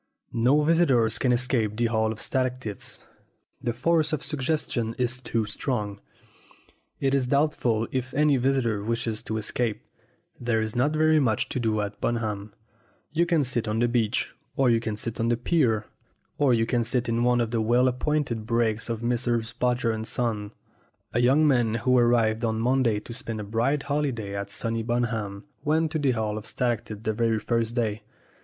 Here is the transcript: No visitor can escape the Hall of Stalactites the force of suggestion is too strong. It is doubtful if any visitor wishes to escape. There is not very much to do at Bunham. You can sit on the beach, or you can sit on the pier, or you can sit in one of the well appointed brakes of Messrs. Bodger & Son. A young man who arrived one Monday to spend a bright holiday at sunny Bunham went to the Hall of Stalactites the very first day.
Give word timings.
No 0.33 0.63
visitor 0.63 1.07
can 1.09 1.31
escape 1.31 1.77
the 1.77 1.85
Hall 1.85 2.11
of 2.11 2.19
Stalactites 2.19 3.01
the 3.61 3.71
force 3.71 4.11
of 4.11 4.23
suggestion 4.23 4.95
is 4.97 5.19
too 5.21 5.45
strong. 5.45 5.99
It 6.99 7.13
is 7.13 7.27
doubtful 7.27 7.87
if 7.91 8.11
any 8.15 8.37
visitor 8.37 8.83
wishes 8.83 9.21
to 9.21 9.37
escape. 9.37 9.85
There 10.39 10.59
is 10.59 10.75
not 10.75 10.93
very 10.95 11.19
much 11.19 11.49
to 11.49 11.59
do 11.59 11.81
at 11.81 12.01
Bunham. 12.01 12.51
You 13.11 13.27
can 13.27 13.43
sit 13.43 13.67
on 13.67 13.77
the 13.77 13.87
beach, 13.87 14.33
or 14.55 14.71
you 14.71 14.79
can 14.79 14.97
sit 14.97 15.19
on 15.19 15.27
the 15.29 15.37
pier, 15.37 15.85
or 16.39 16.51
you 16.51 16.65
can 16.65 16.83
sit 16.83 17.07
in 17.07 17.23
one 17.23 17.39
of 17.39 17.51
the 17.51 17.61
well 17.61 17.87
appointed 17.87 18.47
brakes 18.47 18.89
of 18.89 19.03
Messrs. 19.03 19.53
Bodger 19.53 20.03
& 20.03 20.03
Son. 20.03 20.51
A 21.13 21.19
young 21.21 21.47
man 21.47 21.75
who 21.75 21.95
arrived 21.95 22.43
one 22.43 22.59
Monday 22.59 22.99
to 22.99 23.13
spend 23.13 23.39
a 23.39 23.43
bright 23.43 23.83
holiday 23.83 24.35
at 24.35 24.49
sunny 24.49 24.81
Bunham 24.81 25.43
went 25.63 25.91
to 25.91 25.99
the 25.99 26.09
Hall 26.13 26.39
of 26.39 26.47
Stalactites 26.47 27.01
the 27.03 27.13
very 27.13 27.37
first 27.37 27.75
day. 27.75 28.01